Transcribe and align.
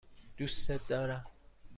دوستت 0.37 0.87
دارم. 0.87 1.25